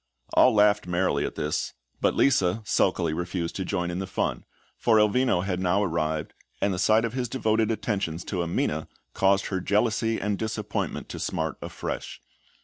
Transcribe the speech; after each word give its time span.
All 0.33 0.51
laughed 0.55 0.87
merrily 0.87 1.25
at 1.27 1.35
this; 1.35 1.75
but 2.01 2.15
Lisa 2.15 2.63
sulkily 2.65 3.13
refused 3.13 3.55
to 3.57 3.63
join 3.63 3.91
in 3.91 3.99
the 3.99 4.07
fun, 4.07 4.45
for 4.75 4.97
Elvino 4.97 5.45
had 5.45 5.59
now 5.59 5.83
arrived, 5.83 6.33
and 6.59 6.73
the 6.73 6.79
sight 6.79 7.05
of 7.05 7.13
his 7.13 7.29
devoted 7.29 7.69
attentions 7.69 8.25
to 8.25 8.41
Amina 8.41 8.87
caused 9.13 9.45
her 9.49 9.59
jealousy 9.61 10.19
and 10.19 10.39
disappointment 10.39 11.07
to 11.09 11.19
smart 11.19 11.57
afresh. 11.61 12.19